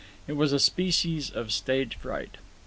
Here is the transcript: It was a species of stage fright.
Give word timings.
It 0.27 0.33
was 0.33 0.51
a 0.51 0.57
species 0.59 1.29
of 1.29 1.51
stage 1.51 1.95
fright. 1.97 2.37